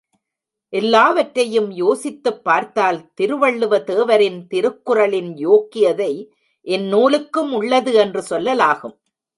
எல்லாவற்றையும் 0.73 1.71
யோசித்துப் 1.71 2.43
பார்த்தால் 2.43 3.11
திருவள்ளுவ 3.21 3.79
தேவரின் 3.83 4.39
திருக்குறளின் 4.47 5.31
யோக்கியதை 5.35 6.13
இந்நூலுக்கும் 6.67 7.53
உள்ளது 7.53 7.93
என்று 7.93 8.23
சொல்லலாகும். 8.29 8.97